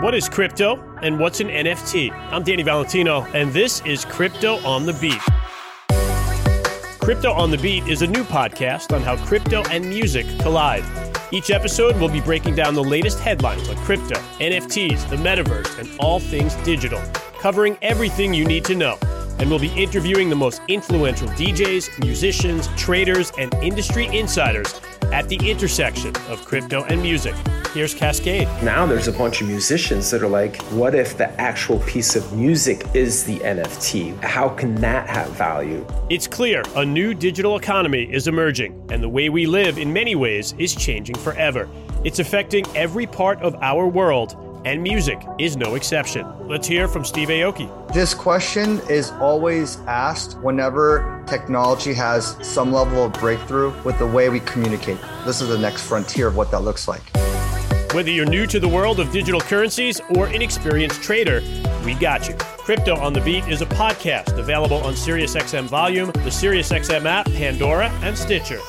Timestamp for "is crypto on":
3.84-4.86